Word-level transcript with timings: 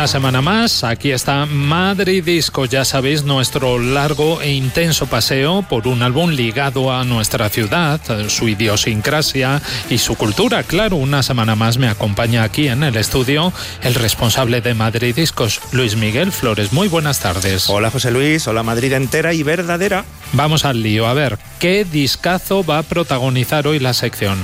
Una 0.00 0.08
semana 0.08 0.40
más, 0.40 0.82
aquí 0.82 1.10
está 1.10 1.44
Madrid 1.44 2.24
Disco, 2.24 2.64
ya 2.64 2.86
sabéis, 2.86 3.22
nuestro 3.24 3.78
largo 3.78 4.40
e 4.40 4.50
intenso 4.50 5.04
paseo 5.04 5.60
por 5.68 5.86
un 5.86 6.02
álbum 6.02 6.30
ligado 6.30 6.90
a 6.90 7.04
nuestra 7.04 7.50
ciudad, 7.50 8.00
su 8.30 8.48
idiosincrasia 8.48 9.60
y 9.90 9.98
su 9.98 10.14
cultura. 10.14 10.62
Claro, 10.62 10.96
una 10.96 11.22
semana 11.22 11.54
más 11.54 11.76
me 11.76 11.86
acompaña 11.86 12.44
aquí 12.44 12.68
en 12.68 12.82
el 12.82 12.96
estudio 12.96 13.52
el 13.82 13.94
responsable 13.94 14.62
de 14.62 14.72
Madrid 14.72 15.14
Discos, 15.14 15.60
Luis 15.72 15.96
Miguel 15.96 16.32
Flores. 16.32 16.72
Muy 16.72 16.88
buenas 16.88 17.20
tardes. 17.20 17.68
Hola 17.68 17.90
José 17.90 18.10
Luis, 18.10 18.48
hola 18.48 18.62
Madrid 18.62 18.94
entera 18.94 19.34
y 19.34 19.42
verdadera. 19.42 20.06
Vamos 20.32 20.64
al 20.64 20.82
lío, 20.82 21.08
a 21.08 21.12
ver, 21.12 21.38
¿qué 21.58 21.84
discazo 21.84 22.64
va 22.64 22.78
a 22.78 22.84
protagonizar 22.84 23.66
hoy 23.66 23.78
la 23.80 23.92
sección? 23.92 24.38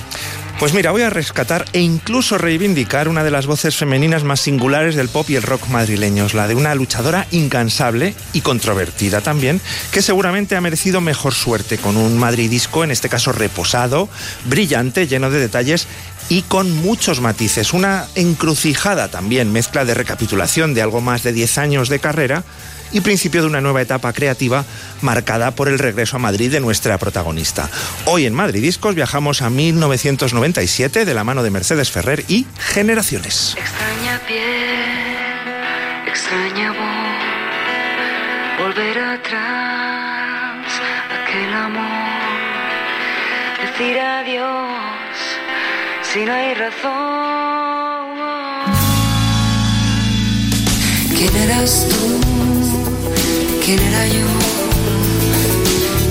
Pues 0.59 0.73
mira, 0.73 0.91
voy 0.91 1.03
a 1.03 1.11
rescatar 1.11 1.67
e 1.75 1.81
incluso 1.81 2.39
reivindicar 2.39 3.09
una 3.09 3.23
de 3.23 3.31
las 3.31 3.47
voces 3.47 3.77
femeninas 3.77 4.25
más 4.25 4.41
singulares 4.41 4.95
del 4.95 5.11
pop 5.11 5.29
y 5.29 5.37
el 5.37 5.43
rock 5.43 5.69
madrileños, 5.69 6.33
la 6.33 6.49
de 6.49 6.55
una 6.55 6.75
luchadora 6.75 7.27
incansable 7.31 8.15
y 8.33 8.41
controvertida 8.41 9.21
también, 9.21 9.61
que 9.91 10.01
seguramente 10.01 10.57
ha 10.57 10.63
merecido 10.63 11.03
mejor 11.03 11.35
suerte 11.35 11.77
con 11.77 11.99
un 11.99 12.17
madridisco, 12.17 12.85
en 12.85 12.91
este 12.91 13.11
caso 13.11 13.33
reposado, 13.33 14.09
brillante, 14.47 15.07
lleno 15.07 15.29
de 15.29 15.41
detalles 15.41 15.89
y 16.31 16.41
con 16.41 16.73
muchos 16.73 17.21
matices. 17.21 17.75
Una 17.75 18.07
encrucijada 18.15 19.09
también, 19.09 19.53
mezcla 19.53 19.85
de 19.85 19.93
recapitulación 19.93 20.73
de 20.73 20.81
algo 20.81 21.03
más 21.03 21.23
de 21.23 21.35
10 21.35 21.59
años 21.59 21.91
de 21.91 21.99
carrera 21.99 22.45
y 22.97 23.01
principio 23.03 23.43
de 23.43 23.47
una 23.47 23.61
nueva 23.61 23.83
etapa 23.83 24.11
creativa 24.15 24.65
marcada 25.03 25.51
por 25.51 25.69
el 25.69 25.79
regreso 25.79 26.17
a 26.17 26.19
Madrid 26.19 26.51
de 26.51 26.61
nuestra 26.61 26.97
protagonista. 26.97 27.69
Hoy 28.07 28.25
en 28.25 28.33
Madrid 28.33 28.63
Discos 28.63 28.95
viajamos 28.95 29.43
a 29.43 29.51
1997 29.51 31.05
de 31.05 31.15
la 31.15 31.23
mano 31.23 31.43
de 31.43 31.51
Mercedes 31.51 31.91
Ferrer 31.91 32.25
y 32.27 32.47
Generaciones. 32.59 33.55
Extraña 33.59 34.19
piel, 34.27 34.41
extraña 36.09 36.73
voz, 36.73 38.65
volver 38.65 38.99
atrás, 38.99 40.67
aquel 41.21 41.53
amor, 41.53 41.85
decir 43.61 43.99
adiós 43.99 45.19
si 46.03 46.25
no 46.25 46.33
hay 46.33 46.55
razón. 46.55 46.97
¿Quién 51.15 51.37
eras 51.37 51.87
tú? 51.91 52.26
¿Quién 53.67 53.81
era 53.81 54.07
yo? 54.07 54.27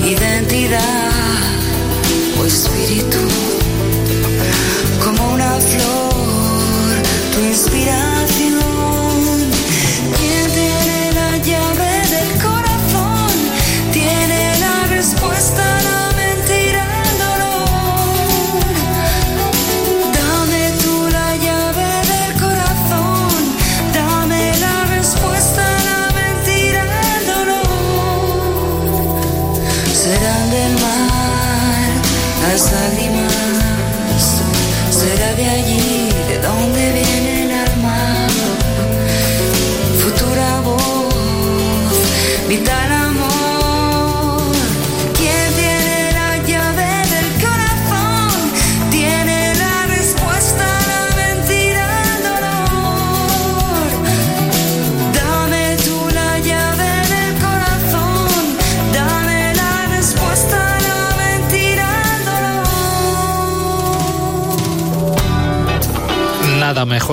Identidad 0.05 1.09
o 2.37 2.45
espíritu, 2.45 3.17
como 5.01 5.31
una 5.31 5.51
flor, 5.61 7.01
tu 7.33 7.39
inspiración. 7.39 8.14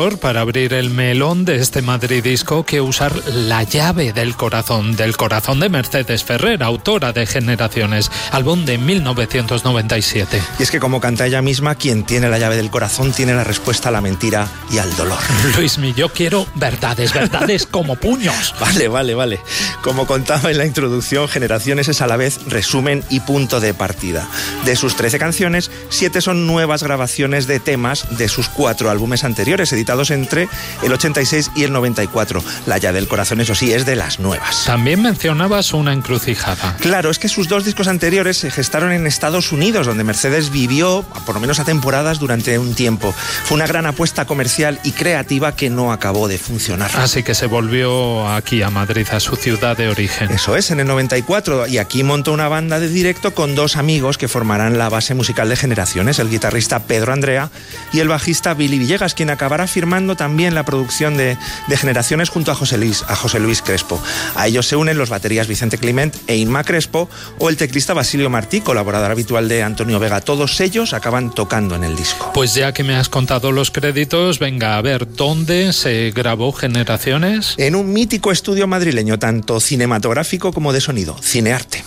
Mejor 0.02 0.11
para 0.22 0.40
abrir 0.40 0.72
el 0.72 0.90
melón 0.90 1.44
de 1.44 1.56
este 1.56 1.82
Madrid 1.82 2.22
disco 2.22 2.64
que 2.64 2.80
usar 2.80 3.12
la 3.26 3.64
llave 3.64 4.12
del 4.12 4.36
corazón, 4.36 4.94
del 4.94 5.16
corazón 5.16 5.58
de 5.58 5.68
Mercedes 5.68 6.22
Ferrer, 6.22 6.62
autora 6.62 7.12
de 7.12 7.26
Generaciones, 7.26 8.08
álbum 8.30 8.64
de 8.64 8.78
1997. 8.78 10.40
Y 10.60 10.62
es 10.62 10.70
que 10.70 10.78
como 10.78 11.00
canta 11.00 11.26
ella 11.26 11.42
misma, 11.42 11.74
quien 11.74 12.04
tiene 12.04 12.28
la 12.28 12.38
llave 12.38 12.56
del 12.56 12.70
corazón 12.70 13.10
tiene 13.12 13.34
la 13.34 13.42
respuesta 13.42 13.88
a 13.88 13.92
la 13.92 14.00
mentira 14.00 14.46
y 14.70 14.78
al 14.78 14.94
dolor. 14.96 15.18
Luismi, 15.56 15.92
yo 15.92 16.08
quiero 16.10 16.46
verdades, 16.54 17.12
verdades 17.12 17.66
como 17.70 17.96
puños. 17.96 18.54
Vale, 18.60 18.86
vale, 18.86 19.14
vale. 19.16 19.40
Como 19.82 20.06
contaba 20.06 20.52
en 20.52 20.58
la 20.58 20.66
introducción, 20.66 21.26
Generaciones 21.26 21.88
es 21.88 22.00
a 22.00 22.06
la 22.06 22.16
vez 22.16 22.38
resumen 22.46 23.02
y 23.10 23.20
punto 23.20 23.58
de 23.58 23.74
partida. 23.74 24.28
De 24.64 24.76
sus 24.76 24.94
13 24.94 25.18
canciones, 25.18 25.72
7 25.88 26.20
son 26.20 26.46
nuevas 26.46 26.84
grabaciones 26.84 27.48
de 27.48 27.58
temas 27.58 28.16
de 28.16 28.28
sus 28.28 28.48
cuatro 28.48 28.88
álbumes 28.88 29.24
anteriores, 29.24 29.72
editados 29.72 30.11
entre 30.12 30.48
el 30.82 30.92
86 30.92 31.50
y 31.54 31.64
el 31.64 31.72
94. 31.72 32.42
La 32.66 32.78
llave 32.78 33.00
del 33.00 33.08
corazón, 33.08 33.40
eso 33.40 33.54
sí, 33.54 33.72
es 33.72 33.86
de 33.86 33.96
las 33.96 34.20
nuevas. 34.20 34.64
También 34.64 35.02
mencionabas 35.02 35.72
una 35.72 35.92
encrucijada. 35.92 36.76
Claro, 36.80 37.10
es 37.10 37.18
que 37.18 37.28
sus 37.28 37.48
dos 37.48 37.64
discos 37.64 37.88
anteriores 37.88 38.36
se 38.36 38.50
gestaron 38.50 38.92
en 38.92 39.06
Estados 39.06 39.52
Unidos, 39.52 39.86
donde 39.86 40.04
Mercedes 40.04 40.50
vivió, 40.50 41.04
por 41.26 41.34
lo 41.34 41.40
menos 41.40 41.58
a 41.58 41.64
temporadas, 41.64 42.18
durante 42.18 42.58
un 42.58 42.74
tiempo. 42.74 43.14
Fue 43.44 43.54
una 43.56 43.66
gran 43.66 43.86
apuesta 43.86 44.24
comercial 44.24 44.80
y 44.84 44.92
creativa 44.92 45.54
que 45.56 45.70
no 45.70 45.92
acabó 45.92 46.28
de 46.28 46.38
funcionar. 46.38 46.90
Así 46.94 47.22
que 47.22 47.34
se 47.34 47.46
volvió 47.46 48.28
aquí 48.28 48.62
a 48.62 48.70
Madrid, 48.70 49.06
a 49.12 49.20
su 49.20 49.36
ciudad 49.36 49.76
de 49.76 49.88
origen. 49.88 50.30
Eso 50.30 50.56
es, 50.56 50.70
en 50.70 50.80
el 50.80 50.86
94, 50.86 51.66
y 51.66 51.78
aquí 51.78 52.02
montó 52.02 52.32
una 52.32 52.48
banda 52.48 52.80
de 52.80 52.88
directo 52.88 53.34
con 53.34 53.54
dos 53.54 53.76
amigos 53.76 54.18
que 54.18 54.28
formarán 54.28 54.78
la 54.78 54.88
base 54.88 55.14
musical 55.14 55.48
de 55.48 55.56
Generaciones, 55.56 56.18
el 56.18 56.30
guitarrista 56.30 56.80
Pedro 56.80 57.12
Andrea 57.12 57.50
y 57.92 58.00
el 58.00 58.08
bajista 58.08 58.54
Billy 58.54 58.78
Villegas, 58.78 59.14
quien 59.14 59.30
acabará 59.30 59.66
firmando 59.66 60.01
también 60.16 60.54
la 60.54 60.64
producción 60.64 61.16
de, 61.16 61.36
de 61.68 61.76
Generaciones 61.76 62.28
junto 62.28 62.52
a 62.52 62.54
José, 62.54 62.78
Luis, 62.78 63.04
a 63.08 63.16
José 63.16 63.40
Luis 63.40 63.62
Crespo. 63.62 64.00
A 64.34 64.46
ellos 64.46 64.66
se 64.66 64.76
unen 64.76 64.98
los 64.98 65.08
baterías 65.08 65.46
Vicente 65.46 65.78
Clement 65.78 66.14
e 66.26 66.36
Inma 66.36 66.64
Crespo 66.64 67.08
o 67.38 67.48
el 67.48 67.56
teclista 67.56 67.94
Basilio 67.94 68.30
Martí, 68.30 68.60
colaborador 68.60 69.10
habitual 69.10 69.48
de 69.48 69.62
Antonio 69.62 69.98
Vega. 69.98 70.20
Todos 70.20 70.60
ellos 70.60 70.92
acaban 70.92 71.34
tocando 71.34 71.74
en 71.74 71.84
el 71.84 71.96
disco. 71.96 72.30
Pues 72.34 72.54
ya 72.54 72.72
que 72.72 72.84
me 72.84 72.96
has 72.96 73.08
contado 73.08 73.52
los 73.52 73.70
créditos, 73.70 74.38
venga 74.38 74.76
a 74.76 74.82
ver 74.82 75.06
dónde 75.14 75.72
se 75.72 76.12
grabó 76.14 76.52
Generaciones. 76.52 77.54
En 77.58 77.74
un 77.74 77.92
mítico 77.92 78.32
estudio 78.32 78.66
madrileño, 78.66 79.18
tanto 79.18 79.60
cinematográfico 79.60 80.52
como 80.52 80.72
de 80.72 80.80
sonido, 80.80 81.16
Cinearte. 81.22 81.84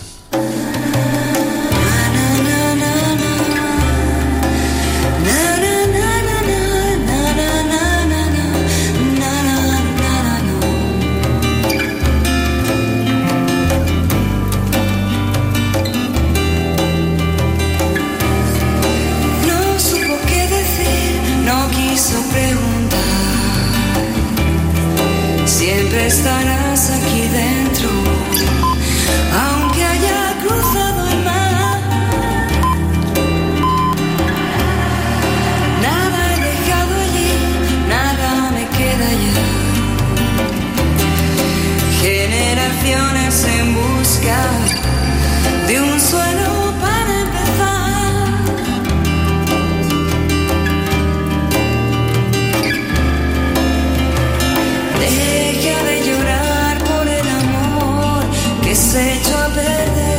sei 58.95 59.19
già 59.23 59.49
bene 59.49 60.14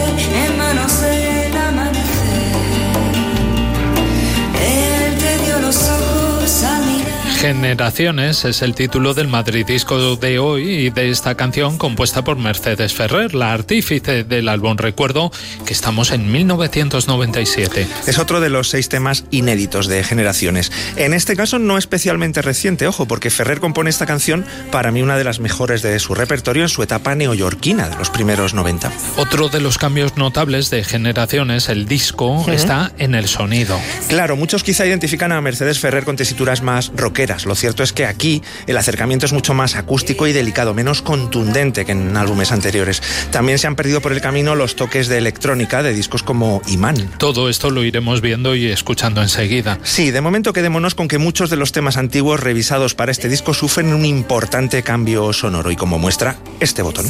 Generaciones 7.36 8.46
es 8.46 8.62
el 8.62 8.74
título 8.74 9.12
del 9.12 9.28
Madrid 9.28 9.66
Disco 9.66 10.16
de 10.16 10.38
hoy 10.38 10.68
y 10.68 10.90
de 10.90 11.10
esta 11.10 11.34
canción 11.34 11.76
compuesta 11.76 12.24
por 12.24 12.38
Mercedes 12.38 12.94
Ferrer, 12.94 13.34
la 13.34 13.52
artífice 13.52 14.24
del 14.24 14.48
álbum 14.48 14.78
Recuerdo, 14.78 15.30
que 15.66 15.74
estamos 15.74 16.12
en 16.12 16.32
1997. 16.32 17.86
Es 18.06 18.18
otro 18.18 18.40
de 18.40 18.48
los 18.48 18.70
seis 18.70 18.88
temas 18.88 19.24
inéditos 19.30 19.86
de 19.86 20.02
Generaciones. 20.02 20.72
En 20.96 21.12
este 21.12 21.36
caso 21.36 21.58
no 21.58 21.76
especialmente 21.76 22.40
reciente, 22.40 22.86
ojo, 22.86 23.06
porque 23.06 23.28
Ferrer 23.28 23.60
compone 23.60 23.90
esta 23.90 24.06
canción 24.06 24.46
para 24.72 24.90
mí 24.90 25.02
una 25.02 25.18
de 25.18 25.24
las 25.24 25.38
mejores 25.38 25.82
de 25.82 25.98
su 25.98 26.14
repertorio 26.14 26.62
en 26.62 26.70
su 26.70 26.82
etapa 26.82 27.14
neoyorquina 27.14 27.90
de 27.90 27.96
los 27.96 28.08
primeros 28.08 28.54
90. 28.54 28.90
Otro 29.18 29.50
de 29.50 29.60
los 29.60 29.76
cambios 29.76 30.16
notables 30.16 30.70
de 30.70 30.84
Generaciones, 30.84 31.68
el 31.68 31.86
disco, 31.86 32.46
está 32.50 32.92
en 32.96 33.14
el 33.14 33.28
sonido. 33.28 33.78
Claro, 34.08 34.36
muchos 34.36 34.64
quizá 34.64 34.86
identifican 34.86 35.32
a 35.32 35.40
Mercedes 35.42 35.78
Ferrer 35.78 36.04
con 36.04 36.16
tesituras 36.16 36.62
más 36.62 36.90
rockeras. 36.96 37.25
Lo 37.46 37.54
cierto 37.54 37.82
es 37.82 37.92
que 37.92 38.06
aquí 38.06 38.42
el 38.66 38.76
acercamiento 38.76 39.26
es 39.26 39.32
mucho 39.32 39.54
más 39.54 39.76
acústico 39.76 40.26
y 40.26 40.32
delicado, 40.32 40.74
menos 40.74 41.02
contundente 41.02 41.84
que 41.84 41.92
en 41.92 42.16
álbumes 42.16 42.52
anteriores. 42.52 43.02
También 43.30 43.58
se 43.58 43.66
han 43.66 43.76
perdido 43.76 44.00
por 44.00 44.12
el 44.12 44.20
camino 44.20 44.54
los 44.54 44.76
toques 44.76 45.08
de 45.08 45.18
electrónica 45.18 45.82
de 45.82 45.92
discos 45.92 46.22
como 46.22 46.62
Imán. 46.68 47.10
Todo 47.18 47.48
esto 47.48 47.70
lo 47.70 47.84
iremos 47.84 48.20
viendo 48.20 48.54
y 48.54 48.66
escuchando 48.66 49.22
enseguida. 49.22 49.78
Sí, 49.82 50.10
de 50.10 50.20
momento 50.20 50.52
quedémonos 50.52 50.94
con 50.94 51.08
que 51.08 51.18
muchos 51.18 51.50
de 51.50 51.56
los 51.56 51.72
temas 51.72 51.96
antiguos 51.96 52.40
revisados 52.40 52.94
para 52.94 53.12
este 53.12 53.28
disco 53.28 53.54
sufren 53.54 53.92
un 53.92 54.04
importante 54.04 54.82
cambio 54.82 55.32
sonoro 55.32 55.70
y 55.70 55.76
como 55.76 55.98
muestra 55.98 56.36
este 56.60 56.82
botón. 56.82 57.06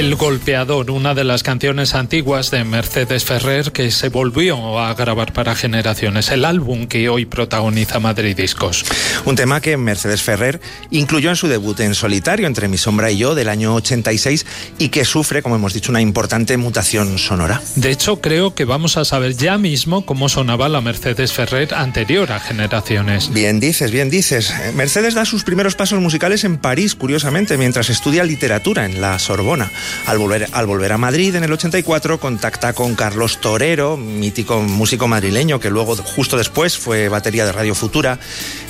El 0.00 0.14
golpeador, 0.14 0.90
una 0.90 1.12
de 1.12 1.24
las 1.24 1.42
canciones 1.42 1.94
antiguas 1.94 2.50
de 2.50 2.64
Mercedes 2.64 3.26
Ferrer 3.26 3.70
que 3.70 3.90
se 3.90 4.08
volvió 4.08 4.80
a 4.80 4.94
grabar 4.94 5.34
para 5.34 5.54
generaciones, 5.54 6.30
el 6.30 6.46
álbum 6.46 6.86
que 6.86 7.10
hoy 7.10 7.26
protagoniza 7.26 8.00
Madrid 8.00 8.34
Discos. 8.34 8.86
Un 9.26 9.36
tema 9.36 9.60
que 9.60 9.76
Mercedes 9.76 10.22
Ferrer 10.22 10.58
incluyó 10.90 11.28
en 11.28 11.36
su 11.36 11.48
debut 11.48 11.78
en 11.80 11.94
solitario, 11.94 12.46
Entre 12.46 12.66
mi 12.66 12.78
sombra 12.78 13.10
y 13.10 13.18
yo, 13.18 13.34
del 13.34 13.50
año 13.50 13.74
86, 13.74 14.46
y 14.78 14.88
que 14.88 15.04
sufre, 15.04 15.42
como 15.42 15.56
hemos 15.56 15.74
dicho, 15.74 15.92
una 15.92 16.00
importante 16.00 16.56
mutación 16.56 17.18
sonora. 17.18 17.60
De 17.76 17.90
hecho, 17.90 18.22
creo 18.22 18.54
que 18.54 18.64
vamos 18.64 18.96
a 18.96 19.04
saber 19.04 19.36
ya 19.36 19.58
mismo 19.58 20.06
cómo 20.06 20.30
sonaba 20.30 20.70
la 20.70 20.80
Mercedes 20.80 21.34
Ferrer 21.34 21.74
anterior 21.74 22.32
a 22.32 22.40
generaciones. 22.40 23.30
Bien 23.34 23.60
dices, 23.60 23.90
bien 23.90 24.08
dices. 24.08 24.50
Mercedes 24.74 25.12
da 25.12 25.26
sus 25.26 25.44
primeros 25.44 25.74
pasos 25.74 26.00
musicales 26.00 26.44
en 26.44 26.56
París, 26.56 26.94
curiosamente, 26.94 27.58
mientras 27.58 27.90
estudia 27.90 28.24
literatura 28.24 28.86
en 28.86 29.02
la 29.02 29.18
Sorbona. 29.18 29.70
Al 30.06 30.18
volver, 30.18 30.48
al 30.52 30.66
volver 30.66 30.92
a 30.92 30.98
Madrid 30.98 31.34
en 31.34 31.44
el 31.44 31.52
84, 31.52 32.18
contacta 32.18 32.72
con 32.72 32.94
Carlos 32.94 33.40
Torero, 33.40 33.96
mítico 33.96 34.60
músico 34.60 35.08
madrileño 35.08 35.60
que 35.60 35.70
luego, 35.70 35.96
justo 35.96 36.36
después, 36.36 36.78
fue 36.78 37.08
batería 37.08 37.44
de 37.44 37.52
Radio 37.52 37.74
Futura, 37.74 38.18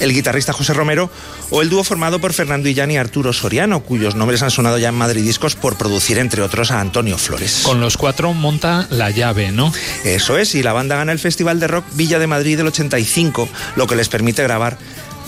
el 0.00 0.12
guitarrista 0.12 0.52
José 0.52 0.75
Romero 0.75 1.11
o 1.50 1.62
el 1.62 1.69
dúo 1.69 1.84
formado 1.84 2.20
por 2.20 2.32
Fernando 2.32 2.69
Illán 2.69 2.90
y 2.90 2.96
Arturo 2.96 3.32
Soriano, 3.32 3.81
cuyos 3.81 4.14
nombres 4.14 4.43
han 4.43 4.50
sonado 4.50 4.78
ya 4.78 4.88
en 4.88 4.94
Madrid 4.94 5.22
Discos 5.22 5.56
por 5.56 5.76
producir, 5.76 6.19
entre 6.19 6.43
otros, 6.43 6.70
a 6.70 6.81
Antonio 6.81 7.19
Flores. 7.19 7.61
Con 7.62 7.81
los 7.81 7.96
cuatro 7.96 8.32
monta 8.32 8.87
la 8.90 9.11
llave, 9.11 9.50
¿no? 9.50 9.72
Eso 10.05 10.38
es, 10.38 10.55
y 10.55 10.62
la 10.62 10.72
banda 10.72 10.96
gana 10.96 11.12
el 11.12 11.19
Festival 11.19 11.61
de 11.61 11.69
Rock 11.69 11.84
Villa 11.93 12.19
de 12.19 12.26
Madrid 12.26 12.56
del 12.56 12.69
85, 12.69 13.49
lo 13.76 13.87
que 13.87 13.96
les 13.96 14.08
permite 14.08 14.43
grabar 14.43 14.78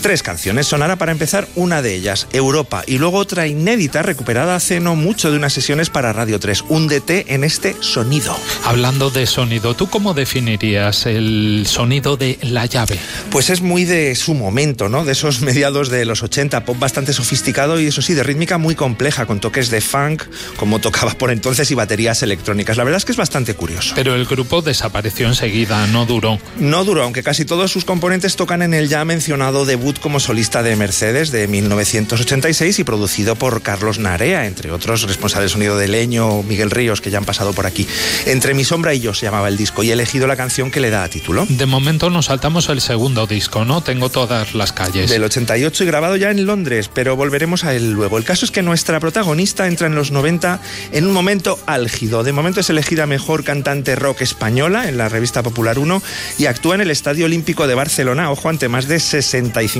tres 0.02 0.22
canciones. 0.22 0.66
Sonará 0.66 0.96
para 0.96 1.12
empezar 1.12 1.48
una 1.54 1.80
de 1.80 1.94
ellas, 1.94 2.26
Europa, 2.32 2.82
y 2.86 2.98
luego 2.98 3.18
otra 3.18 3.46
inédita 3.46 4.02
recuperada 4.02 4.56
hace 4.56 4.80
no 4.80 4.96
mucho 4.96 5.30
de 5.30 5.36
unas 5.36 5.52
sesiones 5.52 5.90
para 5.90 6.12
Radio 6.12 6.40
3, 6.40 6.64
un 6.68 6.88
DT 6.88 7.32
en 7.32 7.44
este 7.44 7.76
sonido. 7.80 8.36
Hablando 8.64 9.10
de 9.10 9.26
sonido, 9.26 9.74
¿tú 9.74 9.88
cómo 9.88 10.12
definirías 10.12 11.06
el 11.06 11.64
sonido 11.66 12.16
de 12.16 12.38
la 12.42 12.66
llave? 12.66 12.98
Pues 13.30 13.48
es 13.48 13.62
muy 13.62 13.84
de 13.84 14.14
su 14.16 14.34
momento, 14.34 14.88
¿no? 14.88 15.04
De 15.04 15.12
esos 15.12 15.40
mediados 15.40 15.88
de 15.88 16.04
los 16.04 16.22
80, 16.22 16.64
pop 16.64 16.78
bastante 16.78 17.12
sofisticado 17.12 17.80
y 17.80 17.86
eso 17.86 18.02
sí, 18.02 18.14
de 18.14 18.24
rítmica 18.24 18.58
muy 18.58 18.74
compleja, 18.74 19.26
con 19.26 19.38
toques 19.38 19.70
de 19.70 19.80
funk, 19.80 20.24
como 20.56 20.80
tocaba 20.80 21.12
por 21.12 21.30
entonces, 21.30 21.70
y 21.70 21.74
baterías 21.76 22.22
electrónicas. 22.24 22.76
La 22.76 22.82
verdad 22.82 22.98
es 22.98 23.04
que 23.04 23.12
es 23.12 23.18
bastante 23.18 23.54
curioso. 23.54 23.94
Pero 23.94 24.16
el 24.16 24.26
grupo 24.26 24.62
desapareció 24.62 25.28
enseguida, 25.28 25.86
no 25.86 26.06
duró. 26.06 26.40
No 26.58 26.84
duró, 26.84 27.04
aunque 27.04 27.22
casi 27.22 27.44
todos 27.44 27.70
sus 27.70 27.84
componentes 27.84 28.34
tocan 28.34 28.62
en 28.62 28.74
el 28.74 28.88
ya 28.88 29.04
mencionado 29.04 29.64
debut 29.64 29.91
como 30.00 30.20
solista 30.20 30.62
de 30.62 30.76
Mercedes 30.76 31.30
de 31.30 31.48
1986 31.48 32.78
y 32.78 32.84
producido 32.84 33.36
por 33.36 33.62
Carlos 33.62 33.98
Narea, 33.98 34.46
entre 34.46 34.70
otros 34.70 35.02
responsables 35.02 35.50
de 35.50 35.52
sonido 35.52 35.76
de 35.76 35.88
Leño, 35.88 36.42
Miguel 36.42 36.70
Ríos, 36.70 37.00
que 37.00 37.10
ya 37.10 37.18
han 37.18 37.24
pasado 37.24 37.52
por 37.52 37.66
aquí. 37.66 37.86
Entre 38.26 38.54
mi 38.54 38.64
sombra 38.64 38.94
y 38.94 39.00
yo 39.00 39.14
se 39.14 39.26
llamaba 39.26 39.48
el 39.48 39.56
disco 39.56 39.82
y 39.82 39.90
he 39.90 39.92
elegido 39.92 40.26
la 40.26 40.36
canción 40.36 40.70
que 40.70 40.80
le 40.80 40.90
da 40.90 41.08
título. 41.08 41.46
De 41.48 41.66
momento 41.66 42.10
nos 42.10 42.26
saltamos 42.26 42.68
el 42.68 42.80
segundo 42.80 43.26
disco, 43.26 43.64
¿no? 43.64 43.80
Tengo 43.82 44.08
todas 44.08 44.54
las 44.54 44.72
calles. 44.72 45.10
Del 45.10 45.24
88 45.24 45.84
y 45.84 45.86
grabado 45.86 46.16
ya 46.16 46.30
en 46.30 46.46
Londres, 46.46 46.90
pero 46.92 47.16
volveremos 47.16 47.64
a 47.64 47.74
él 47.74 47.92
luego. 47.92 48.18
El 48.18 48.24
caso 48.24 48.44
es 48.44 48.50
que 48.50 48.62
nuestra 48.62 49.00
protagonista 49.00 49.66
entra 49.66 49.86
en 49.86 49.94
los 49.94 50.10
90 50.10 50.60
en 50.92 51.06
un 51.06 51.12
momento 51.12 51.58
álgido. 51.66 52.22
De 52.22 52.32
momento 52.32 52.60
es 52.60 52.70
elegida 52.70 53.06
mejor 53.06 53.44
cantante 53.44 53.96
rock 53.96 54.22
española 54.22 54.88
en 54.88 54.98
la 54.98 55.08
revista 55.08 55.42
Popular 55.42 55.78
1 55.78 56.02
y 56.38 56.46
actúa 56.46 56.74
en 56.74 56.80
el 56.82 56.90
Estadio 56.90 57.26
Olímpico 57.26 57.66
de 57.66 57.74
Barcelona, 57.74 58.30
ojo, 58.30 58.48
ante 58.48 58.68
más 58.68 58.88
de 58.88 59.00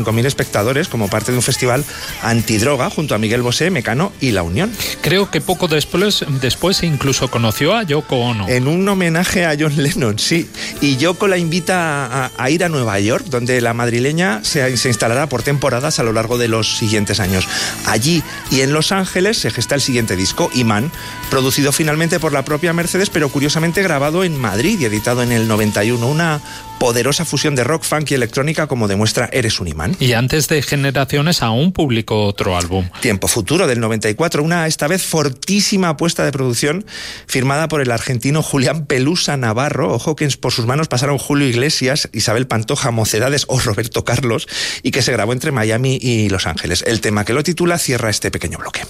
65.000 0.04 0.26
espectadores 0.26 0.88
como 0.88 1.08
parte 1.08 1.32
de 1.32 1.38
un 1.38 1.42
festival 1.42 1.84
antidroga 2.22 2.90
junto 2.90 3.14
a 3.14 3.18
Miguel 3.18 3.42
Bosé, 3.42 3.70
Mecano 3.70 4.12
y 4.20 4.32
La 4.32 4.42
Unión. 4.42 4.72
Creo 5.00 5.30
que 5.30 5.40
poco 5.40 5.68
después, 5.68 6.24
después 6.40 6.82
incluso 6.82 7.30
conoció 7.30 7.74
a 7.74 7.82
Yoko 7.82 8.16
Ono. 8.16 8.48
En 8.48 8.68
un 8.68 8.88
homenaje 8.88 9.44
a 9.46 9.56
John 9.58 9.76
Lennon, 9.76 10.18
sí. 10.18 10.48
Y 10.80 10.96
Yoko 10.96 11.28
la 11.28 11.38
invita 11.38 12.06
a, 12.06 12.30
a 12.36 12.50
ir 12.50 12.64
a 12.64 12.68
Nueva 12.68 12.98
York, 13.00 13.26
donde 13.28 13.60
la 13.60 13.74
madrileña 13.74 14.40
se, 14.44 14.76
se 14.76 14.88
instalará 14.88 15.28
por 15.28 15.42
temporadas 15.42 15.98
a 15.98 16.02
lo 16.02 16.12
largo 16.12 16.38
de 16.38 16.48
los 16.48 16.76
siguientes 16.76 17.20
años. 17.20 17.46
Allí 17.86 18.22
y 18.50 18.60
en 18.60 18.72
Los 18.72 18.92
Ángeles 18.92 19.38
se 19.38 19.50
gesta 19.50 19.74
el 19.74 19.80
siguiente 19.80 20.16
disco, 20.16 20.50
Imán, 20.54 20.90
producido 21.30 21.72
finalmente 21.72 22.20
por 22.20 22.32
la 22.32 22.44
propia 22.44 22.72
Mercedes, 22.72 23.10
pero 23.10 23.28
curiosamente 23.28 23.82
grabado 23.82 24.24
en 24.24 24.38
Madrid 24.38 24.78
y 24.80 24.84
editado 24.84 25.22
en 25.22 25.32
el 25.32 25.48
91. 25.48 26.06
Una 26.06 26.40
poderosa 26.82 27.24
fusión 27.24 27.54
de 27.54 27.62
rock, 27.62 27.84
funk 27.84 28.10
y 28.10 28.14
electrónica 28.14 28.66
como 28.66 28.88
demuestra 28.88 29.30
Eres 29.32 29.60
un 29.60 29.68
imán. 29.68 29.96
Y 30.00 30.14
antes 30.14 30.48
de 30.48 30.62
Generaciones 30.62 31.40
aún 31.40 31.70
publicó 31.70 32.26
otro 32.26 32.56
álbum. 32.56 32.88
Tiempo 33.00 33.28
Futuro 33.28 33.68
del 33.68 33.78
94, 33.78 34.42
una 34.42 34.66
esta 34.66 34.88
vez 34.88 35.04
fortísima 35.04 35.90
apuesta 35.90 36.24
de 36.24 36.32
producción 36.32 36.84
firmada 37.28 37.68
por 37.68 37.82
el 37.82 37.92
argentino 37.92 38.42
Julián 38.42 38.86
Pelusa 38.86 39.36
Navarro, 39.36 39.94
ojo 39.94 40.16
que 40.16 40.28
por 40.40 40.50
sus 40.50 40.66
manos 40.66 40.88
pasaron 40.88 41.18
Julio 41.18 41.46
Iglesias, 41.46 42.08
Isabel 42.12 42.48
Pantoja, 42.48 42.90
Mocedades 42.90 43.44
o 43.46 43.60
Roberto 43.60 44.04
Carlos 44.04 44.48
y 44.82 44.90
que 44.90 45.02
se 45.02 45.12
grabó 45.12 45.32
entre 45.32 45.52
Miami 45.52 46.00
y 46.02 46.30
Los 46.30 46.48
Ángeles. 46.48 46.82
El 46.84 47.00
tema 47.00 47.24
que 47.24 47.32
lo 47.32 47.44
titula 47.44 47.78
cierra 47.78 48.10
este 48.10 48.32
pequeño 48.32 48.58
bloque. 48.58 48.80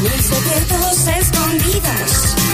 Mis 0.00 0.26
secretos 0.26 1.08
escondidos 1.08 2.49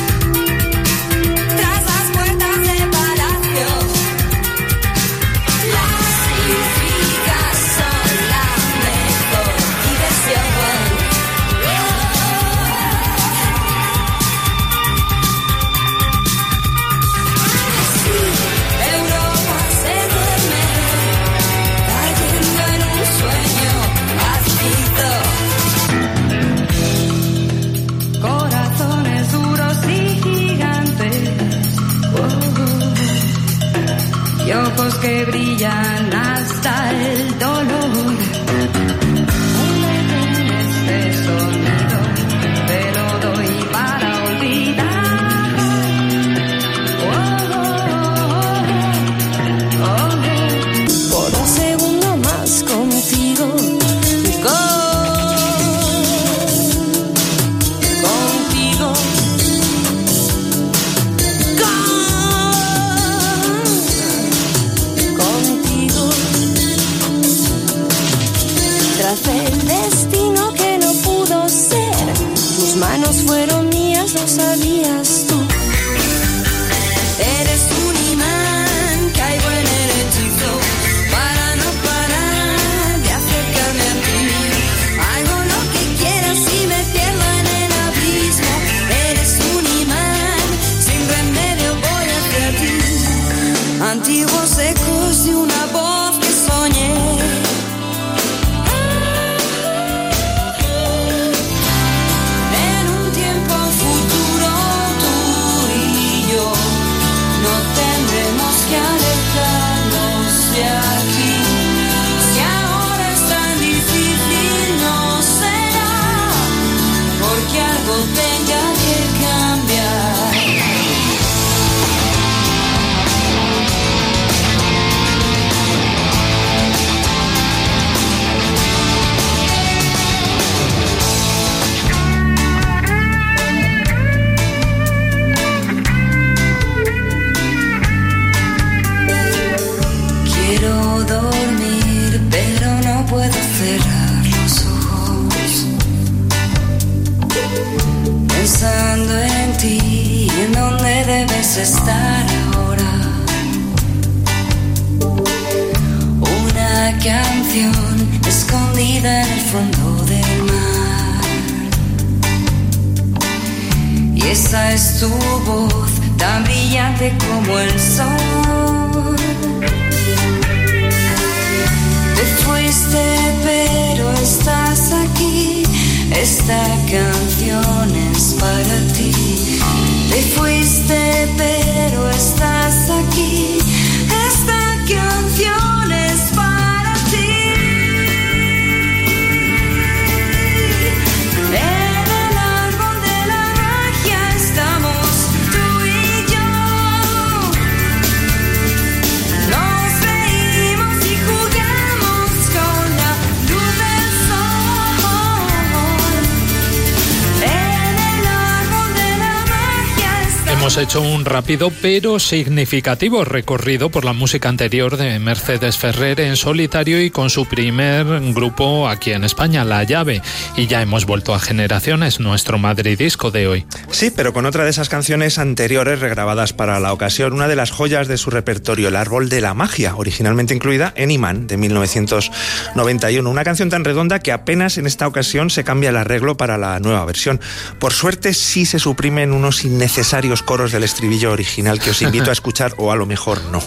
Hemos 210.66 210.78
hecho 210.78 211.00
un 211.00 211.24
rápido 211.24 211.70
pero 211.80 212.18
significativo 212.18 213.24
recorrido 213.24 213.88
por 213.88 214.04
la 214.04 214.12
música 214.12 214.48
anterior 214.48 214.96
de 214.96 215.20
Mercedes 215.20 215.78
Ferrer 215.78 216.18
en 216.18 216.36
solitario 216.36 217.00
y 217.00 217.10
con 217.10 217.30
su 217.30 217.46
primer 217.46 218.04
grupo 218.32 218.88
aquí 218.88 219.12
en 219.12 219.22
España, 219.22 219.64
La 219.64 219.84
Llave. 219.84 220.22
Y 220.56 220.66
ya 220.66 220.82
hemos 220.82 221.06
vuelto 221.06 221.36
a 221.36 221.38
Generaciones, 221.38 222.18
nuestro 222.18 222.58
Madrid 222.58 222.98
disco 222.98 223.30
de 223.30 223.46
hoy. 223.46 223.64
Sí, 223.92 224.10
pero 224.10 224.32
con 224.32 224.44
otra 224.44 224.64
de 224.64 224.70
esas 224.70 224.88
canciones 224.88 225.38
anteriores 225.38 226.00
regrabadas 226.00 226.52
para 226.52 226.80
la 226.80 226.92
ocasión, 226.92 227.32
una 227.32 227.46
de 227.46 227.54
las 227.54 227.70
joyas 227.70 228.08
de 228.08 228.16
su 228.16 228.30
repertorio, 228.30 228.88
El 228.88 228.96
Árbol 228.96 229.28
de 229.28 229.40
la 229.40 229.54
Magia, 229.54 229.94
originalmente 229.94 230.52
incluida 230.52 230.92
en 230.96 231.12
Imán 231.12 231.46
de 231.46 231.58
1991. 231.58 233.30
Una 233.30 233.44
canción 233.44 233.70
tan 233.70 233.84
redonda 233.84 234.18
que 234.18 234.32
apenas 234.32 234.78
en 234.78 234.86
esta 234.86 235.06
ocasión 235.06 235.48
se 235.48 235.62
cambia 235.62 235.90
el 235.90 235.96
arreglo 235.96 236.36
para 236.36 236.58
la 236.58 236.80
nueva 236.80 237.04
versión. 237.04 237.40
Por 237.78 237.92
suerte 237.92 238.34
sí 238.34 238.66
se 238.66 238.80
suprimen 238.80 239.32
unos 239.32 239.64
innecesarios 239.64 240.42
coros 240.42 240.56
del 240.72 240.84
estribillo 240.84 241.32
original 241.32 241.80
que 241.80 241.90
os 241.90 242.02
invito 242.02 242.30
a 242.30 242.32
escuchar 242.32 242.74
o 242.78 242.92
a 242.92 242.96
lo 242.96 243.06
mejor 243.06 243.42
no. 243.50 243.62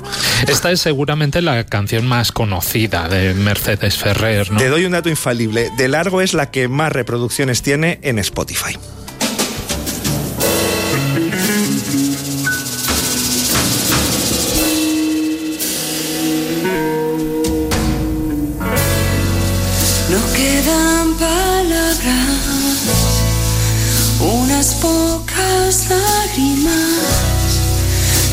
Esta 0.47 0.71
es 0.71 0.81
seguramente 0.81 1.41
la 1.41 1.65
canción 1.65 2.07
más 2.07 2.31
conocida 2.31 3.07
de 3.07 3.33
Mercedes 3.33 3.97
Ferrer, 3.97 4.51
¿no? 4.51 4.59
Te 4.59 4.69
doy 4.69 4.85
un 4.85 4.91
dato 4.91 5.09
infalible. 5.09 5.69
De 5.77 5.87
largo 5.87 6.21
es 6.21 6.33
la 6.33 6.51
que 6.51 6.67
más 6.67 6.91
reproducciones 6.91 7.61
tiene 7.61 7.99
en 8.01 8.19
Spotify. 8.19 8.77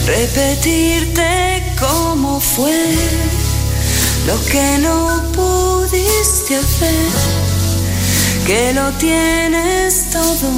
Repetirte 0.06 1.74
cómo 1.80 2.40
fue 2.40 2.94
lo 4.26 4.40
que 4.44 4.78
no 4.78 5.32
pudiste 5.32 6.56
hacer, 6.56 7.10
que 8.46 8.72
lo 8.72 8.92
tienes 8.92 10.10
todo, 10.10 10.50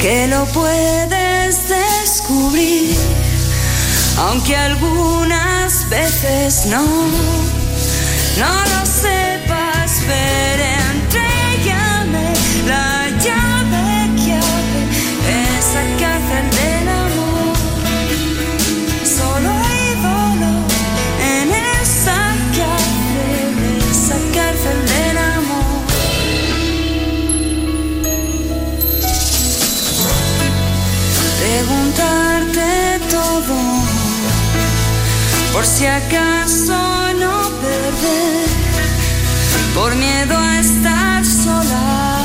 que 0.00 0.28
lo 0.28 0.46
puedes 0.46 1.68
descubrir, 1.68 2.96
aunque 4.18 4.56
algunas 4.56 5.88
veces 5.88 6.66
no, 6.66 6.84
no 8.38 8.52
lo 8.62 8.86
sepas 8.86 10.06
ver, 10.06 10.89
si 35.80 35.86
acaso 35.86 37.14
no 37.14 37.36
perder, 37.62 38.48
por 39.74 39.94
miedo 39.96 40.36
a 40.36 40.60
estar 40.60 41.24
sola. 41.24 42.22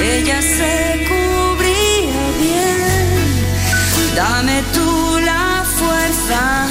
Ella 0.00 0.40
se 0.40 1.04
cubría 1.10 2.24
bien. 2.40 4.16
Dame 4.16 4.62
tú 4.72 5.18
la 5.30 5.62
fuerza, 5.78 6.68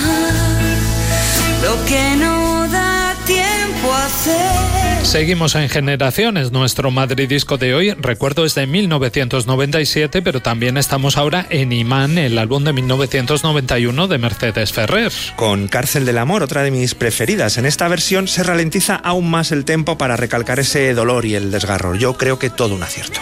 lo 1.62 1.86
que 1.86 2.16
no 2.16 2.68
da 2.70 3.16
tiempo 3.28 3.94
a 3.94 4.06
hacer. 4.06 4.83
Seguimos 5.14 5.54
en 5.54 5.70
Generaciones. 5.70 6.52
Nuestro 6.52 6.90
Madrid 6.90 7.30
disco 7.30 7.60
de 7.60 7.76
hoy, 7.76 7.92
recuerdo, 7.92 8.46
es 8.46 8.56
de 8.56 8.66
1997, 8.66 10.24
pero 10.24 10.42
también 10.42 10.76
estamos 10.76 11.18
ahora 11.18 11.46
en 11.52 11.72
Imán, 11.72 12.18
el 12.18 12.40
álbum 12.40 12.64
de 12.64 12.74
1991 12.74 14.08
de 14.08 14.18
Mercedes 14.18 14.74
Ferrer. 14.74 15.12
Con 15.36 15.68
Cárcel 15.68 16.08
del 16.08 16.18
Amor, 16.18 16.42
otra 16.42 16.64
de 16.64 16.72
mis 16.72 16.96
preferidas. 16.96 17.60
En 17.60 17.68
esta 17.68 17.88
versión 17.88 18.28
se 18.28 18.42
ralentiza 18.42 18.96
aún 18.96 19.30
más 19.30 19.52
el 19.52 19.66
tempo 19.66 20.00
para 20.00 20.18
recalcar 20.18 20.60
ese 20.60 20.92
dolor 20.96 21.26
y 21.26 21.36
el 21.36 21.52
desgarro. 21.52 21.94
Yo 21.94 22.18
creo 22.18 22.40
que 22.40 22.50
todo 22.50 22.74
un 22.74 22.82
acierto. 22.82 23.20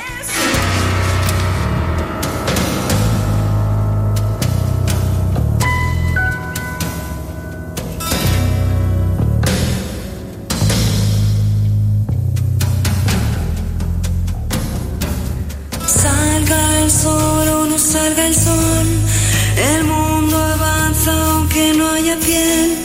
El 18.20 18.36
sol, 18.36 18.88
el 19.74 19.84
mundo 19.86 20.38
avanza 20.38 21.12
aunque 21.32 21.74
no 21.74 21.90
haya 21.92 22.18
piel. 22.18 22.78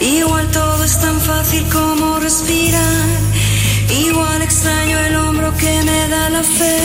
Igual 0.00 0.46
todo 0.50 0.84
es 0.84 1.00
tan 1.00 1.20
fácil 1.20 1.64
como 1.68 2.18
respirar. 2.20 3.06
Igual 4.06 4.42
extraño 4.42 4.98
el 4.98 5.16
hombro 5.16 5.56
que 5.56 5.82
me 5.82 6.08
da 6.08 6.30
la 6.30 6.42
fe. 6.42 6.78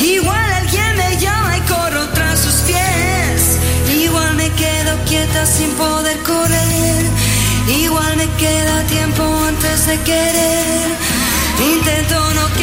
Igual 0.00 0.52
alguien 0.52 0.96
me 0.96 1.16
llama 1.18 1.58
y 1.58 1.60
corro 1.62 2.08
tras 2.14 2.40
sus 2.40 2.54
pies. 2.68 3.58
Igual 4.02 4.34
me 4.36 4.48
quedo 4.50 4.92
quieta 5.06 5.44
sin 5.44 5.70
poder 5.72 6.18
correr. 6.22 7.04
Igual 7.68 8.16
me 8.16 8.28
queda 8.42 8.82
tiempo 8.84 9.22
antes 9.48 9.86
de 9.86 9.98
querer. 10.00 10.86
Intento 11.74 12.34
no 12.34 12.55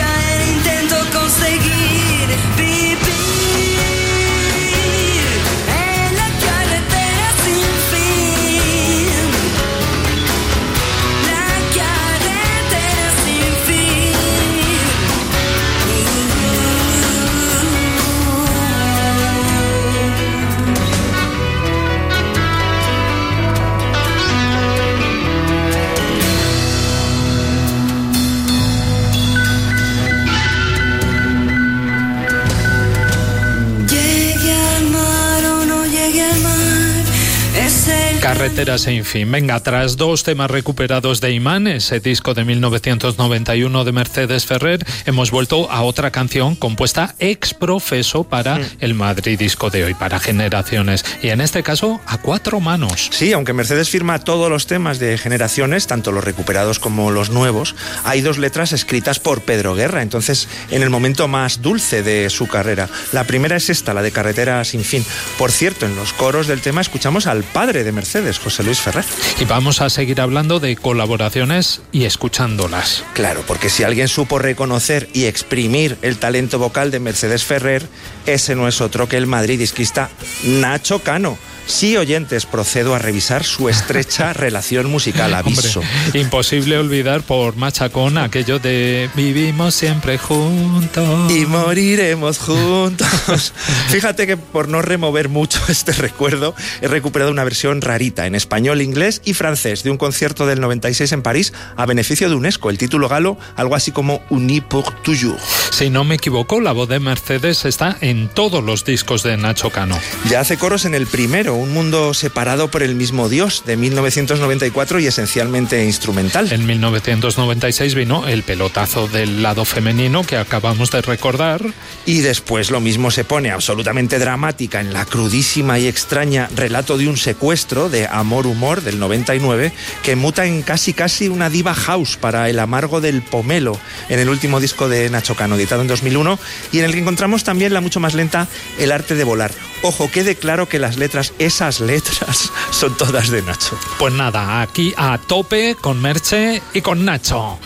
Carretera 38.43 38.77
sin 38.77 39.05
fin. 39.05 39.31
Venga, 39.31 39.57
tras 39.61 39.95
dos 39.95 40.23
temas 40.23 40.51
recuperados 40.51 41.21
de 41.21 41.31
Imán, 41.31 41.65
ese 41.65 42.01
disco 42.01 42.33
de 42.33 42.43
1991 42.43 43.85
de 43.85 43.91
Mercedes 43.93 44.45
Ferrer, 44.45 44.85
hemos 45.05 45.31
vuelto 45.31 45.71
a 45.71 45.81
otra 45.83 46.11
canción 46.11 46.57
compuesta 46.57 47.15
ex 47.19 47.53
profeso 47.53 48.25
para 48.25 48.59
el 48.81 48.95
Madrid 48.95 49.39
disco 49.39 49.69
de 49.69 49.85
hoy, 49.85 49.93
para 49.93 50.19
generaciones. 50.19 51.05
Y 51.21 51.29
en 51.29 51.39
este 51.39 51.63
caso, 51.63 52.01
a 52.05 52.17
cuatro 52.17 52.59
manos. 52.59 53.07
Sí, 53.13 53.31
aunque 53.31 53.53
Mercedes 53.53 53.89
firma 53.89 54.19
todos 54.19 54.49
los 54.49 54.67
temas 54.67 54.99
de 54.99 55.17
generaciones, 55.17 55.87
tanto 55.87 56.11
los 56.11 56.25
recuperados 56.25 56.79
como 56.79 57.11
los 57.11 57.29
nuevos, 57.29 57.75
hay 58.03 58.19
dos 58.19 58.39
letras 58.39 58.73
escritas 58.73 59.19
por 59.19 59.43
Pedro 59.43 59.73
Guerra, 59.73 60.01
entonces 60.01 60.49
en 60.69 60.83
el 60.83 60.89
momento 60.89 61.29
más 61.29 61.61
dulce 61.61 62.03
de 62.03 62.29
su 62.29 62.49
carrera. 62.49 62.89
La 63.13 63.23
primera 63.23 63.55
es 63.55 63.69
esta, 63.69 63.93
la 63.93 64.01
de 64.01 64.11
Carretera 64.11 64.65
sin 64.65 64.83
fin. 64.83 65.05
Por 65.37 65.49
cierto, 65.49 65.85
en 65.85 65.95
los 65.95 66.11
coros 66.11 66.47
del 66.47 66.59
tema 66.59 66.81
escuchamos 66.81 67.25
al 67.25 67.43
padre 67.43 67.85
de 67.85 67.93
Mercedes, 67.93 68.32
José 68.39 68.63
Luis 68.63 68.79
Ferrer. 68.79 69.05
Y 69.39 69.45
vamos 69.45 69.81
a 69.81 69.89
seguir 69.89 70.21
hablando 70.21 70.59
de 70.59 70.75
colaboraciones 70.75 71.81
y 71.91 72.05
escuchándolas. 72.05 73.03
Claro, 73.13 73.43
porque 73.47 73.69
si 73.69 73.83
alguien 73.83 74.07
supo 74.07 74.39
reconocer 74.39 75.09
y 75.13 75.25
exprimir 75.25 75.97
el 76.01 76.17
talento 76.17 76.59
vocal 76.59 76.91
de 76.91 76.99
Mercedes 76.99 77.43
Ferrer, 77.43 77.87
ese 78.25 78.55
no 78.55 78.67
es 78.67 78.81
otro 78.81 79.07
que 79.07 79.17
el 79.17 79.27
madridisquista 79.27 80.09
Nacho 80.43 80.99
Cano. 80.99 81.37
Sí, 81.65 81.97
oyentes, 81.97 82.45
procedo 82.45 82.95
a 82.95 82.99
revisar 82.99 83.43
su 83.43 83.69
estrecha 83.69 84.33
relación 84.33 84.89
musical, 84.89 85.33
aviso. 85.33 85.79
Hombre, 85.79 86.19
imposible 86.19 86.77
olvidar 86.77 87.21
por 87.21 87.55
Machacón 87.55 88.17
aquello 88.17 88.59
de 88.59 89.09
vivimos 89.15 89.75
siempre 89.75 90.17
juntos. 90.17 91.31
Y 91.31 91.45
moriremos 91.45 92.37
juntos. 92.39 93.53
Fíjate 93.89 94.27
que 94.27 94.37
por 94.37 94.67
no 94.67 94.81
remover 94.81 95.29
mucho 95.29 95.59
este 95.69 95.93
recuerdo, 95.93 96.55
he 96.81 96.87
recuperado 96.87 97.31
una 97.31 97.43
versión 97.43 97.81
rarita 97.81 98.27
en 98.27 98.35
español, 98.35 98.81
inglés 98.81 99.21
y 99.23 99.33
francés 99.33 99.83
de 99.83 99.91
un 99.91 99.97
concierto 99.97 100.45
del 100.45 100.59
96 100.59 101.11
en 101.11 101.21
París 101.21 101.53
a 101.75 101.85
beneficio 101.85 102.29
de 102.29 102.35
UNESCO. 102.35 102.69
El 102.69 102.77
título 102.77 103.07
galo, 103.07 103.37
algo 103.55 103.75
así 103.75 103.91
como 103.91 104.21
Uni 104.29 104.61
pour 104.61 104.91
toujours. 105.01 105.39
Si 105.71 105.89
no 105.89 106.03
me 106.03 106.15
equivoco, 106.15 106.59
la 106.59 106.71
voz 106.71 106.89
de 106.89 106.99
Mercedes 106.99 107.65
está 107.65 107.97
en 108.01 108.29
todos 108.29 108.63
los 108.63 108.85
discos 108.85 109.23
de 109.23 109.37
Nacho 109.37 109.69
Cano. 109.69 109.97
Ya 110.29 110.41
hace 110.41 110.57
coros 110.57 110.85
en 110.85 110.95
el 110.95 111.07
primero, 111.07 111.52
Un 111.55 111.73
mundo 111.73 112.13
separado 112.13 112.69
por 112.69 112.83
el 112.83 112.95
mismo 112.95 113.29
Dios, 113.29 113.63
de 113.65 113.77
1994 113.77 114.99
y 114.99 115.07
esencialmente 115.07 115.83
instrumental. 115.85 116.51
En 116.51 116.65
1996 116.65 117.95
vino 117.95 118.27
el 118.27 118.43
pelotazo 118.43 119.07
del 119.07 119.43
lado 119.43 119.65
femenino 119.65 120.23
que 120.23 120.37
acabamos 120.37 120.91
de 120.91 121.01
recordar. 121.01 121.61
Y 122.05 122.19
después 122.19 122.71
lo 122.71 122.81
mismo 122.81 123.11
se 123.11 123.23
pone 123.23 123.51
absolutamente 123.51 124.19
dramática 124.19 124.81
en 124.81 124.93
la 124.93 125.05
crudísima 125.05 125.79
y 125.79 125.87
extraña 125.87 126.49
relato 126.55 126.97
de 126.97 127.07
un 127.07 127.17
secuestro 127.17 127.89
de 127.89 128.07
Amor 128.07 128.47
Humor 128.47 128.81
del 128.81 128.99
99, 128.99 129.71
que 130.03 130.15
muta 130.15 130.45
en 130.45 130.61
casi 130.61 130.93
casi 130.93 131.27
una 131.27 131.49
diva 131.49 131.73
house 131.73 132.17
para 132.17 132.49
el 132.49 132.59
amargo 132.59 133.01
del 133.01 133.21
pomelo 133.21 133.79
en 134.09 134.19
el 134.19 134.29
último 134.29 134.59
disco 134.59 134.89
de 134.89 135.09
Nacho 135.09 135.35
Cano, 135.35 135.55
editado 135.55 135.81
en 135.81 135.87
2001, 135.87 136.39
y 136.71 136.79
en 136.79 136.85
el 136.85 136.93
que 136.93 136.99
encontramos 136.99 137.43
también 137.43 137.73
la 137.73 137.81
mucho 137.81 137.99
más 137.99 138.13
lenta 138.13 138.47
El 138.79 138.91
arte 138.91 139.15
de 139.15 139.23
volar. 139.23 139.51
Ojo, 139.81 140.09
quede 140.09 140.35
claro 140.35 140.69
que 140.69 140.79
las 140.79 140.97
letras, 140.97 141.33
esas 141.45 141.79
letras, 141.79 142.51
son 142.71 142.95
todas 142.95 143.29
de 143.29 143.41
Nacho. 143.41 143.77
Pues 143.99 144.13
nada, 144.13 144.61
aquí 144.61 144.93
a 144.97 145.17
tope 145.17 145.75
con 145.79 146.01
Merche 146.01 146.61
y 146.73 146.81
con 146.81 147.05
Nacho. 147.05 147.59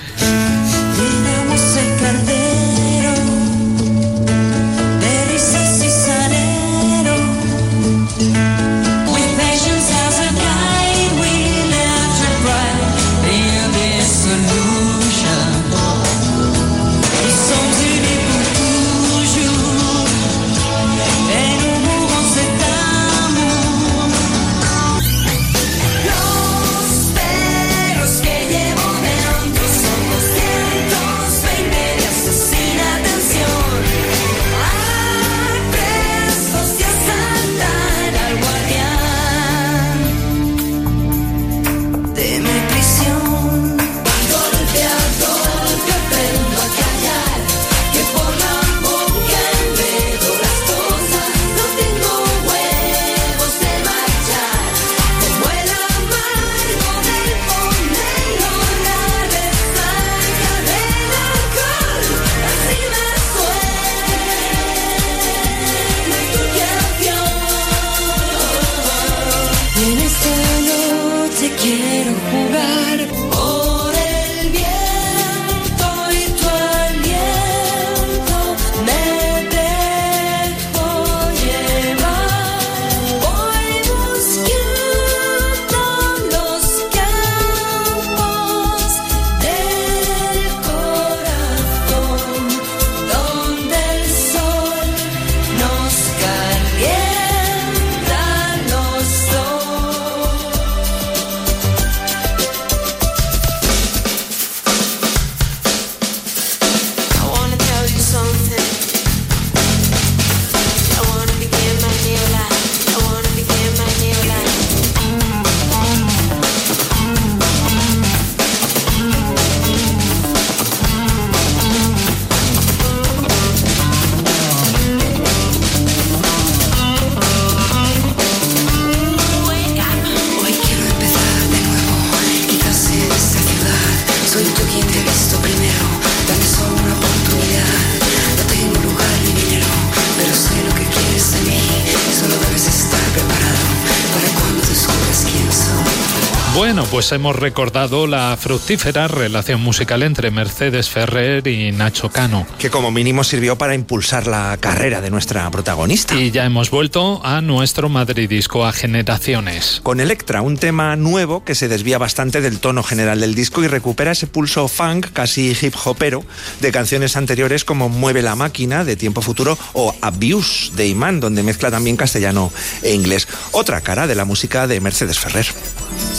Bueno, 146.67 146.83
pues 146.91 147.09
hemos 147.13 147.33
recordado 147.33 148.07
la 148.07 148.35
fructífera 148.37 149.07
relación 149.07 149.61
musical 149.61 150.03
entre 150.03 150.31
Mercedes 150.31 150.89
Ferrer 150.89 151.47
y 151.47 151.71
Nacho 151.71 152.09
Cano. 152.09 152.45
Que 152.59 152.69
como 152.69 152.91
mínimo 152.91 153.23
sirvió 153.23 153.57
para 153.57 153.73
impulsar 153.73 154.27
la 154.27 154.57
carrera 154.59 154.99
de 154.99 155.09
nuestra 155.09 155.49
protagonista. 155.49 156.15
Y 156.15 156.29
ya 156.29 156.43
hemos 156.43 156.69
vuelto 156.69 157.25
a 157.25 157.39
nuestro 157.39 157.87
madridisco 157.87 158.65
a 158.65 158.73
generaciones. 158.73 159.79
Con 159.81 160.01
Electra, 160.01 160.41
un 160.41 160.57
tema 160.57 160.97
nuevo 160.97 161.45
que 161.45 161.55
se 161.55 161.69
desvía 161.69 161.99
bastante 161.99 162.41
del 162.41 162.59
tono 162.59 162.83
general 162.83 163.21
del 163.21 163.33
disco 163.33 163.63
y 163.63 163.67
recupera 163.69 164.11
ese 164.11 164.27
pulso 164.27 164.67
funk 164.67 165.13
casi 165.13 165.55
hip 165.61 165.73
hopero 165.85 166.25
de 166.59 166.73
canciones 166.73 167.15
anteriores 167.15 167.63
como 167.63 167.87
Mueve 167.87 168.21
la 168.21 168.35
máquina 168.35 168.83
de 168.83 168.97
Tiempo 168.97 169.21
Futuro 169.21 169.57
o 169.71 169.95
Abuse 170.01 170.73
de 170.75 170.85
Imán, 170.85 171.21
donde 171.21 171.43
mezcla 171.43 171.71
también 171.71 171.95
castellano 171.95 172.51
e 172.81 172.93
inglés. 172.93 173.25
Otra 173.53 173.79
cara 173.79 174.05
de 174.05 174.15
la 174.15 174.25
música 174.25 174.67
de 174.67 174.81
Mercedes 174.81 175.17
Ferrer. 175.17 175.47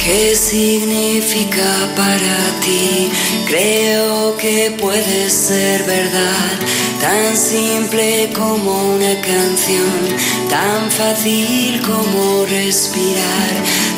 ¿Qué 0.03 0.38
significa 0.39 1.69
para 1.97 2.37
ti? 2.61 3.11
Creo 3.47 4.37
que 4.37 4.71
puede 4.81 5.29
ser 5.29 5.83
verdad, 5.83 6.53
tan 7.01 7.37
simple 7.37 8.31
como 8.35 8.95
una 8.95 9.15
canción, 9.21 10.01
tan 10.49 10.91
fácil 10.91 11.83
como 11.83 12.47
respirar. 12.47 13.53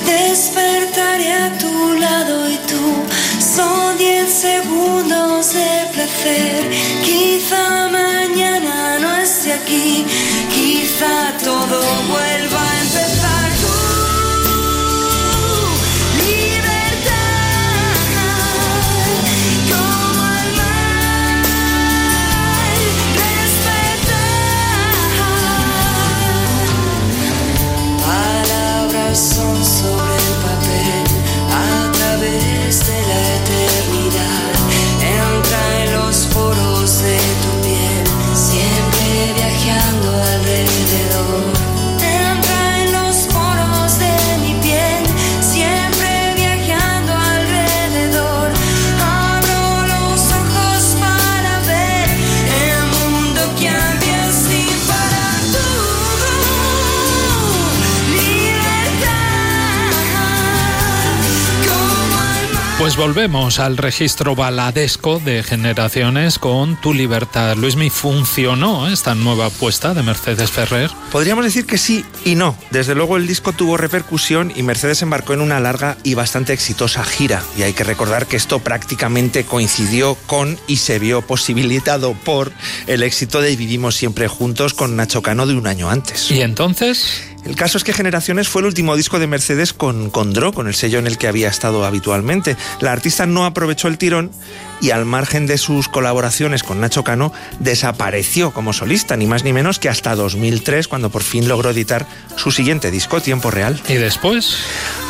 Despertaré 0.06 1.32
a 1.32 1.58
tu 1.58 1.92
lado 1.94 2.50
y 2.50 2.56
tú, 2.70 2.86
son 3.38 3.98
diez 3.98 4.32
segundos 4.32 5.52
de 5.52 5.72
placer. 5.92 6.70
Quizá 7.04 7.88
mañana 7.88 8.98
no 8.98 9.16
esté 9.16 9.52
aquí, 9.52 10.06
quizá 10.54 11.36
todo 11.44 11.80
vuelva 12.08 12.49
Pues 62.80 62.96
volvemos 62.96 63.58
al 63.58 63.76
registro 63.76 64.34
baladesco 64.34 65.20
de 65.22 65.42
generaciones 65.42 66.38
con 66.38 66.80
Tu 66.80 66.94
Libertad. 66.94 67.54
Luismi, 67.54 67.90
¿funcionó 67.90 68.88
esta 68.88 69.14
nueva 69.14 69.46
apuesta 69.46 69.92
de 69.92 70.02
Mercedes 70.02 70.50
Ferrer? 70.50 70.90
Podríamos 71.12 71.44
decir 71.44 71.66
que 71.66 71.76
sí 71.76 72.06
y 72.24 72.36
no. 72.36 72.56
Desde 72.70 72.94
luego 72.94 73.18
el 73.18 73.26
disco 73.26 73.52
tuvo 73.52 73.76
repercusión 73.76 74.50
y 74.56 74.62
Mercedes 74.62 75.02
embarcó 75.02 75.34
en 75.34 75.42
una 75.42 75.60
larga 75.60 75.98
y 76.04 76.14
bastante 76.14 76.54
exitosa 76.54 77.04
gira. 77.04 77.42
Y 77.58 77.64
hay 77.64 77.74
que 77.74 77.84
recordar 77.84 78.26
que 78.26 78.38
esto 78.38 78.60
prácticamente 78.60 79.44
coincidió 79.44 80.14
con 80.26 80.58
y 80.66 80.78
se 80.78 80.98
vio 80.98 81.20
posibilitado 81.20 82.14
por 82.14 82.50
el 82.86 83.02
éxito 83.02 83.42
de 83.42 83.56
Vivimos 83.56 83.94
siempre 83.94 84.26
juntos 84.26 84.72
con 84.72 84.96
Nacho 84.96 85.20
Cano 85.20 85.46
de 85.46 85.52
un 85.52 85.66
año 85.66 85.90
antes. 85.90 86.30
¿Y 86.30 86.40
entonces? 86.40 87.24
El 87.44 87.56
caso 87.56 87.78
es 87.78 87.84
que 87.84 87.92
Generaciones 87.92 88.48
fue 88.48 88.62
el 88.62 88.66
último 88.66 88.96
disco 88.96 89.18
de 89.18 89.26
Mercedes 89.26 89.72
con, 89.72 90.10
con 90.10 90.32
Dro, 90.32 90.52
con 90.52 90.68
el 90.68 90.74
sello 90.74 90.98
en 90.98 91.06
el 91.06 91.18
que 91.18 91.28
había 91.28 91.48
estado 91.48 91.84
habitualmente. 91.84 92.56
La 92.80 92.92
artista 92.92 93.26
no 93.26 93.44
aprovechó 93.44 93.88
el 93.88 93.98
tirón 93.98 94.30
y 94.80 94.90
al 94.90 95.04
margen 95.04 95.46
de 95.46 95.58
sus 95.58 95.88
colaboraciones 95.88 96.62
con 96.62 96.80
Nacho 96.80 97.04
Cano, 97.04 97.32
desapareció 97.58 98.52
como 98.52 98.72
solista, 98.72 99.16
ni 99.16 99.26
más 99.26 99.44
ni 99.44 99.52
menos 99.52 99.78
que 99.78 99.88
hasta 99.88 100.14
2003, 100.14 100.88
cuando 100.88 101.10
por 101.10 101.22
fin 101.22 101.48
logró 101.48 101.70
editar 101.70 102.06
su 102.36 102.50
siguiente 102.50 102.90
disco, 102.90 103.20
Tiempo 103.20 103.50
Real. 103.50 103.80
¿Y 103.88 103.94
después? 103.94 104.56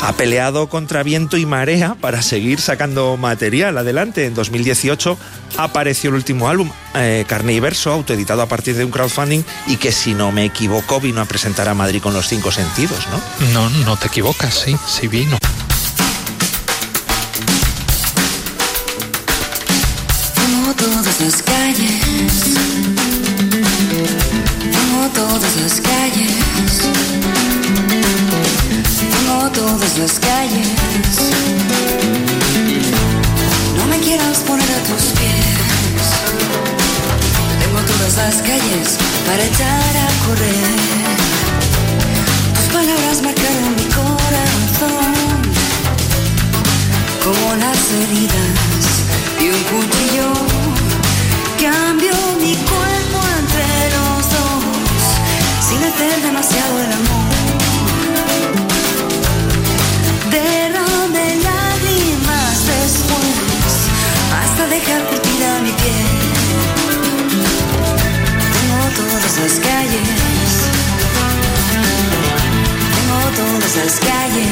Ha 0.01 0.13
peleado 0.13 0.67
contra 0.67 1.03
viento 1.03 1.37
y 1.37 1.45
marea 1.45 1.95
para 1.99 2.21
seguir 2.21 2.59
sacando 2.59 3.15
material 3.17 3.77
adelante. 3.77 4.25
En 4.25 4.33
2018 4.33 5.17
apareció 5.57 6.09
el 6.09 6.15
último 6.15 6.49
álbum, 6.49 6.69
eh, 6.95 7.25
Carne 7.27 7.53
y 7.53 7.59
Verso, 7.59 7.91
autoeditado 7.91 8.41
a 8.41 8.47
partir 8.47 8.75
de 8.75 8.85
un 8.85 8.91
crowdfunding 8.91 9.43
y 9.67 9.77
que, 9.77 9.91
si 9.91 10.13
no 10.13 10.31
me 10.31 10.45
equivoco, 10.45 10.99
vino 10.99 11.21
a 11.21 11.25
presentar 11.25 11.69
a 11.69 11.73
Madrid 11.73 12.01
con 12.01 12.13
los 12.13 12.27
cinco 12.27 12.51
sentidos, 12.51 13.07
¿no? 13.09 13.21
No, 13.53 13.69
no 13.85 13.97
te 13.97 14.07
equivocas, 14.07 14.53
sí, 14.53 14.75
sí 14.87 15.07
vino. 15.07 15.37
Todas 20.77 21.21
las 21.21 21.43
calles. 21.43 22.01
Tengo 24.71 25.09
todas 25.13 25.55
las 25.57 25.81
calles. 25.81 26.31
Todas 29.53 29.97
las 29.97 30.19
calles. 30.19 30.67
No 33.77 33.85
me 33.85 33.99
quieras 33.99 34.39
poner 34.39 34.71
a 34.71 34.83
tus 34.83 35.03
pies. 35.19 35.80
Las 38.17 38.41
calles 38.43 38.97
para 39.25 39.43
echar 39.43 39.97
a 39.97 40.25
correr. 40.27 40.79
Tus 42.53 42.65
palabras 42.71 43.21
marcaron 43.23 43.75
mi 43.75 43.85
corazón 43.99 45.13
como 47.23 47.55
las 47.55 47.91
heridas 47.91 48.91
y 49.39 49.49
un 49.49 49.63
cuchillo 49.63 50.33
cambió 51.59 52.13
mi 52.39 52.55
cuerpo 52.55 53.19
entre 53.39 53.67
los 53.95 54.29
dos 54.29 54.63
sin 55.67 55.83
hacer 55.83 56.21
demasiado 56.21 56.79
el 56.79 56.91
amor. 56.91 57.31
Derrame 60.29 61.35
lágrimas 61.43 62.57
después 62.67 63.71
hasta 64.41 64.67
dejar 64.67 65.20
Tengo 72.93 73.19
todas 73.37 73.75
las 73.77 73.99
calles. 73.99 74.49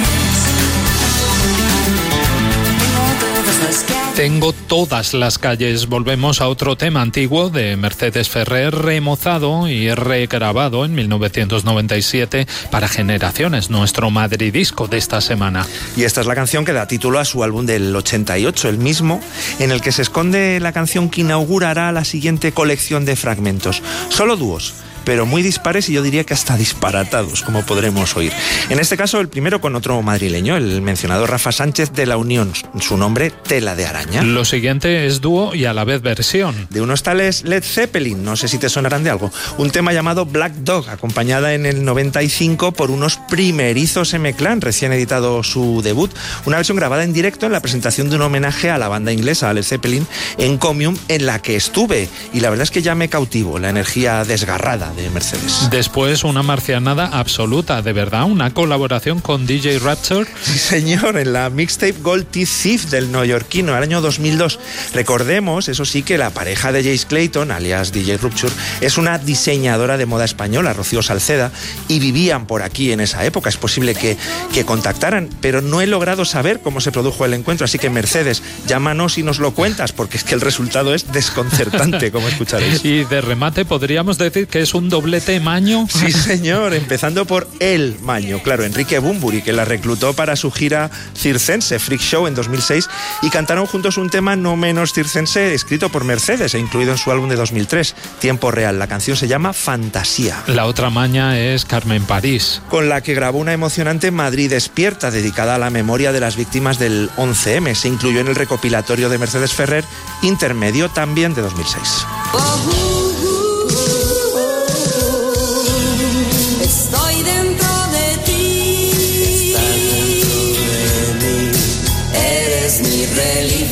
Tengo 2.80 3.06
todas 3.20 3.58
las 3.66 3.84
calles. 3.84 3.99
Tengo 4.20 4.52
todas 4.52 5.14
las 5.14 5.38
calles. 5.38 5.88
Volvemos 5.88 6.42
a 6.42 6.50
otro 6.50 6.76
tema 6.76 7.02
antiguo 7.02 7.50
de 7.50 7.78
Mercedes 7.78 8.28
Ferrer, 8.28 8.76
remozado 8.76 9.70
y 9.70 9.90
regrabado 9.94 10.84
en 10.84 10.94
1997 10.94 12.46
para 12.70 12.90
generaciones, 12.90 13.70
nuestro 13.70 14.12
madridisco 14.12 14.90
de 14.90 14.98
esta 14.98 15.22
semana. 15.22 15.66
Y 15.96 16.04
esta 16.04 16.20
es 16.20 16.28
la 16.28 16.36
canción 16.36 16.66
que 16.66 16.74
da 16.74 16.86
título 16.86 17.18
a 17.18 17.24
su 17.24 17.46
álbum 17.46 17.66
del 17.66 17.96
88, 17.96 18.68
el 18.68 18.78
mismo, 18.78 19.22
en 19.58 19.72
el 19.72 19.80
que 19.80 19.94
se 19.94 20.02
esconde 20.02 20.60
la 20.60 20.74
canción 20.74 21.10
que 21.10 21.22
inaugurará 21.22 21.90
la 21.94 22.04
siguiente 22.04 22.52
colección 22.52 23.06
de 23.06 23.16
fragmentos. 23.16 23.82
Solo 24.10 24.36
dúos 24.36 24.74
pero 25.06 25.26
muy 25.26 25.42
dispares 25.42 25.90
y 25.90 25.94
yo 25.94 26.02
diría 26.02 26.24
que 26.24 26.34
hasta 26.34 26.58
disparatados, 26.58 27.42
como 27.42 27.66
podremos 27.66 28.16
oír. 28.16 28.32
En 28.70 28.80
este 28.80 28.98
caso, 28.98 29.20
el 29.20 29.30
primero 29.30 29.62
con 29.62 29.76
otro 29.76 30.02
madrileño, 30.02 30.58
el 30.58 30.82
mencionado 30.82 31.28
Rafa 31.28 31.52
Sánchez 31.52 31.92
de 31.94 32.06
la 32.06 32.18
Unión, 32.18 32.52
su 32.80 32.98
nombre 32.98 33.32
Tela 33.32 33.76
de 33.76 33.86
Araña. 33.86 34.24
Lo 34.24 34.46
siguiente 34.46 35.06
es 35.06 35.22
dúo 35.22 35.56
y 35.56 35.66
a 35.66 35.74
la 35.74 35.84
vez 35.84 36.02
versión. 36.02 36.68
De 36.70 36.82
unos 36.82 37.04
tales 37.04 37.44
Led 37.44 37.64
Zeppelin, 37.64 38.24
no 38.24 38.36
sé 38.36 38.48
si 38.48 38.58
te 38.58 38.70
sonarán 38.70 39.04
de 39.04 39.10
algo, 39.10 39.32
un 39.58 39.72
tema 39.72 39.94
llamado 39.94 40.26
Black 40.26 40.54
Dog, 40.54 40.90
acompañada 40.90 41.54
en 41.54 41.66
el 41.66 41.84
95 41.86 42.72
por 42.72 42.92
unos 42.92 43.18
primerizos 43.30 44.14
M-Clan, 44.14 44.62
recién 44.62 44.94
editado 44.94 45.44
su 45.44 45.82
debut, 45.82 46.12
una 46.46 46.58
versión 46.58 46.78
grabada 46.78 47.04
en 47.04 47.14
directo 47.14 47.46
en 47.46 47.52
la 47.52 47.62
presentación 47.62 48.10
de 48.10 48.16
un 48.16 48.22
homenaje 48.24 48.70
a 48.70 48.78
la 48.78 48.88
banda 48.88 49.12
inglesa, 49.12 49.50
a 49.50 49.54
Led 49.54 49.64
Zeppelin, 49.64 50.08
en 50.38 50.58
Comium, 50.58 50.98
en 51.08 51.26
la 51.26 51.42
que 51.42 51.56
estuve, 51.56 52.10
y 52.34 52.40
la 52.40 52.50
verdad 52.50 52.64
es 52.64 52.72
que 52.72 52.82
ya 52.82 52.96
me 52.96 53.10
cautivo 53.10 53.60
la 53.60 53.70
energía 53.70 54.24
desgarrada 54.24 54.89
de 54.96 55.10
Mercedes. 55.10 55.68
Después 55.70 56.24
una 56.24 56.44
marcianada 56.44 57.08
absoluta, 57.08 57.82
de 57.82 57.94
verdad, 57.94 58.26
una 58.26 58.54
colaboración 58.54 59.20
con 59.20 59.46
DJ 59.46 59.80
Rapture. 59.80 60.26
Sí, 60.42 60.58
señor, 60.58 61.18
en 61.18 61.34
la 61.34 61.50
mixtape 61.50 61.96
Gold 62.02 62.28
Teeth 62.28 62.50
Thief 62.62 62.86
del 62.86 63.12
neoyorquino, 63.12 63.76
el 63.76 63.84
año 63.84 64.02
2002. 64.02 64.60
Recordemos, 64.94 65.68
eso 65.70 65.86
sí, 65.86 66.04
que 66.04 66.18
la 66.18 66.32
pareja 66.32 66.72
de 66.72 66.84
Jace 66.84 67.08
Clayton, 67.08 67.52
alias 67.52 67.92
DJ 67.92 68.18
Rupture, 68.18 68.54
es 68.82 68.98
una 68.98 69.18
diseñadora 69.18 69.98
de 69.98 70.06
moda 70.06 70.26
española, 70.26 70.74
Rocío 70.74 71.02
Salceda, 71.02 71.52
y 71.88 72.00
vivían 72.00 72.46
por 72.46 72.62
aquí 72.62 72.92
en 72.92 73.00
esa 73.00 73.26
época. 73.26 73.50
Es 73.50 73.58
posible 73.58 73.96
que, 73.96 74.18
que 74.54 74.66
contactaran, 74.66 75.30
pero 75.42 75.62
no 75.62 75.82
he 75.82 75.88
logrado 75.88 76.26
saber 76.26 76.60
cómo 76.62 76.82
se 76.82 76.92
produjo 76.92 77.26
el 77.26 77.34
encuentro. 77.34 77.66
Así 77.66 77.80
que, 77.80 77.90
Mercedes, 77.90 78.42
llámanos 78.68 79.18
y 79.18 79.24
nos 79.24 79.40
lo 79.40 79.52
cuentas, 79.54 79.92
porque 79.92 80.18
es 80.18 80.24
que 80.24 80.36
el 80.36 80.42
resultado 80.42 80.94
es 80.94 81.12
desconcertante, 81.12 82.12
como 82.12 82.28
escucharéis. 82.28 82.84
Y 82.90 83.04
de 83.04 83.22
remate, 83.22 83.66
podríamos 83.66 84.18
decir 84.18 84.48
que 84.48 84.62
es 84.62 84.74
un 84.74 84.79
doblete 84.88 85.40
maño. 85.40 85.88
Sí, 85.90 86.12
señor, 86.12 86.74
empezando 86.74 87.26
por 87.26 87.50
el 87.60 87.98
maño. 88.02 88.42
Claro, 88.44 88.64
Enrique 88.64 89.00
Bumburi, 89.00 89.42
que 89.42 89.52
la 89.52 89.66
reclutó 89.66 90.14
para 90.14 90.36
su 90.36 90.52
gira 90.52 90.90
circense, 91.16 91.80
Freak 91.80 92.02
Show, 92.02 92.28
en 92.28 92.36
2006, 92.36 92.88
y 93.24 93.30
cantaron 93.30 93.66
juntos 93.66 93.98
un 93.98 94.10
tema 94.10 94.36
no 94.36 94.56
menos 94.56 94.94
circense, 94.94 95.54
escrito 95.54 95.90
por 95.90 96.06
Mercedes 96.06 96.54
e 96.54 96.60
incluido 96.60 96.92
en 96.92 96.98
su 96.98 97.12
álbum 97.12 97.28
de 97.28 97.36
2003, 97.36 97.96
Tiempo 98.20 98.52
Real. 98.52 98.80
La 98.80 98.88
canción 98.88 99.18
se 99.18 99.28
llama 99.28 99.52
Fantasía. 99.54 100.44
La 100.48 100.66
otra 100.66 100.90
maña 100.90 101.40
es 101.40 101.66
Carmen 101.66 102.04
París. 102.04 102.62
Con 102.70 102.88
la 102.88 103.02
que 103.02 103.16
grabó 103.16 103.40
una 103.40 103.54
emocionante 103.54 104.12
Madrid 104.12 104.50
Despierta, 104.50 105.12
dedicada 105.12 105.56
a 105.56 105.60
la 105.60 105.70
memoria 105.70 106.12
de 106.12 106.20
las 106.20 106.36
víctimas 106.36 106.80
del 106.80 107.10
11M. 107.18 107.74
Se 107.74 107.88
incluyó 107.88 108.20
en 108.20 108.28
el 108.28 108.36
recopilatorio 108.36 109.10
de 109.10 109.18
Mercedes 109.18 109.54
Ferrer, 109.54 109.84
intermedio 110.22 110.90
también 110.90 111.34
de 111.34 111.42
2006. 111.42 113.09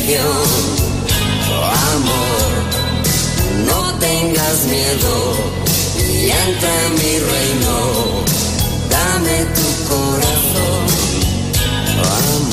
Religión. 0.08 0.26
Oh, 1.50 1.64
amor, 1.94 2.50
no 3.66 3.80
tengas 3.98 4.64
miedo 4.64 5.12
y 5.98 6.30
entra 6.30 6.86
en 6.86 6.92
mi 6.94 7.18
reino. 7.18 7.74
Dame 8.90 9.44
tu 9.54 9.68
corazón. 9.88 10.82
Oh, 12.00 12.08
amor. 12.36 12.47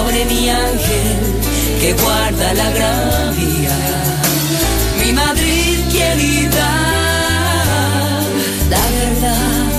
Sobre 0.00 0.24
mi 0.24 0.48
ángel 0.48 1.18
que 1.80 1.92
guarda 1.92 2.54
la 2.54 2.70
gran 2.70 3.36
vía. 3.36 3.78
Mi 5.00 5.12
Madrid 5.12 5.76
querida, 5.96 6.68
la 8.74 8.84
verdad 8.98 9.70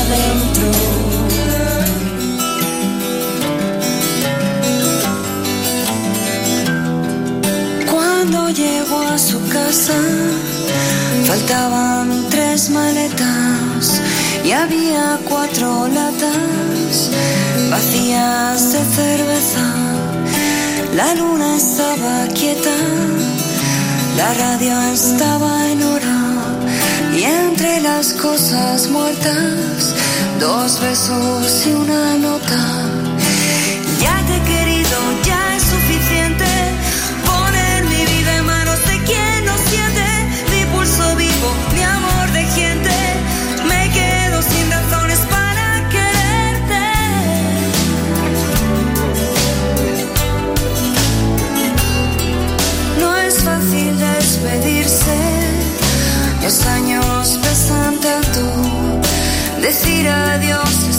adentro. 0.00 0.70
Cuando 7.92 8.50
llegó 8.50 9.00
a 9.14 9.18
su 9.18 9.38
casa, 9.56 9.98
faltaban 11.28 12.26
tres 12.30 12.70
maletas 12.70 14.00
y 14.44 14.50
había 14.50 15.18
cuatro 15.28 15.86
latas 15.86 17.10
vacías 17.70 18.72
de 18.72 18.84
cerveza. 18.84 19.64
La 20.94 21.14
luna 21.14 21.56
estaba 21.56 22.26
quieta, 22.34 22.76
la 24.16 24.34
radio 24.34 24.80
estaba 24.92 25.70
en 25.70 25.82
hora 25.82 26.18
y 27.16 27.22
entre 27.22 27.80
las 27.80 28.12
cosas 28.14 28.88
muertas, 28.90 29.94
dos 30.40 30.80
besos 30.80 31.66
y 31.66 31.70
una 31.72 32.18
nota. 32.18 32.89
Adiós 60.34 60.89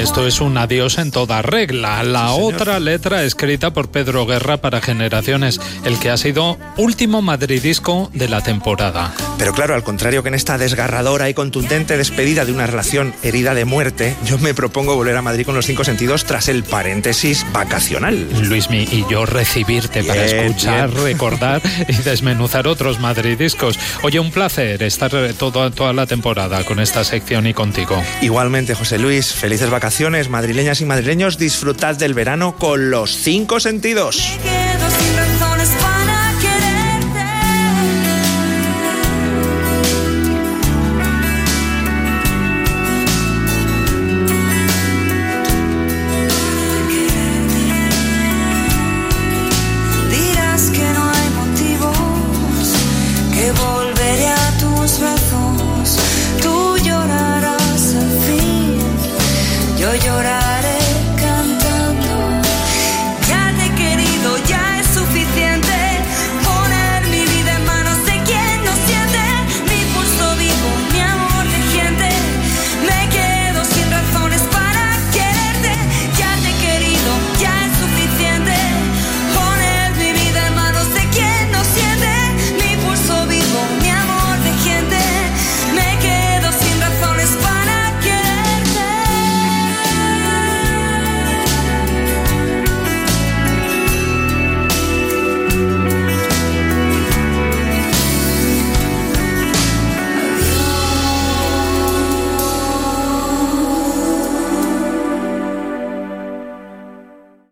esto 0.00 0.26
es 0.26 0.40
un 0.40 0.56
adiós 0.56 0.96
en 0.96 1.10
toda 1.10 1.42
regla. 1.42 2.02
La 2.02 2.32
otra 2.32 2.80
letra 2.80 3.22
escrita 3.24 3.72
por 3.72 3.90
Pedro 3.90 4.24
Guerra 4.24 4.56
para 4.56 4.80
Generaciones, 4.80 5.60
el 5.84 5.98
que 5.98 6.08
ha 6.08 6.16
sido 6.16 6.56
último 6.78 7.20
madridisco 7.20 8.10
de 8.14 8.28
la 8.28 8.40
temporada. 8.40 9.12
Pero 9.38 9.52
claro, 9.52 9.74
al 9.74 9.84
contrario 9.84 10.22
que 10.22 10.30
en 10.30 10.34
esta 10.34 10.56
desgarradora 10.56 11.28
y 11.28 11.34
contundente 11.34 11.98
despedida 11.98 12.46
de 12.46 12.52
una 12.52 12.66
relación 12.66 13.14
herida 13.22 13.52
de 13.52 13.66
muerte, 13.66 14.16
yo 14.24 14.38
me 14.38 14.54
propongo 14.54 14.96
volver 14.96 15.16
a 15.18 15.22
Madrid 15.22 15.44
con 15.44 15.54
los 15.54 15.66
cinco 15.66 15.84
sentidos 15.84 16.24
tras 16.24 16.48
el 16.48 16.64
paréntesis 16.64 17.44
vacacional. 17.52 18.26
Luismi, 18.42 18.88
y 18.90 19.04
yo 19.10 19.26
recibirte 19.26 20.02
para 20.02 20.24
escuchar, 20.24 20.90
recordar 20.94 21.60
y 21.88 21.96
desmenuzar 22.02 22.66
otros 22.66 23.00
madridiscos. 23.00 23.78
Oye, 24.02 24.18
un 24.18 24.30
placer 24.30 24.82
estar 24.82 25.10
toda, 25.34 25.70
toda 25.70 25.92
la 25.92 26.06
temporada 26.06 26.64
con 26.64 26.80
esta 26.80 27.04
sección 27.04 27.46
y 27.46 27.52
contigo. 27.52 28.02
Igualmente, 28.22 28.74
José 28.74 28.98
Luis, 28.98 29.32
felices 29.32 29.68
vacaciones, 29.68 29.89
madrileñas 30.28 30.80
y 30.80 30.84
madrileños, 30.84 31.36
disfrutad 31.36 31.96
del 31.96 32.14
verano 32.14 32.54
con 32.56 32.90
los 32.90 33.16
cinco 33.16 33.58
sentidos. 33.58 34.38